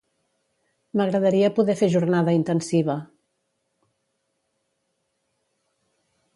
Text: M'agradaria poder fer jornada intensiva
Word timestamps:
M'agradaria 1.01 1.51
poder 1.59 1.75
fer 1.81 1.89
jornada 1.97 2.33
intensiva 2.39 2.95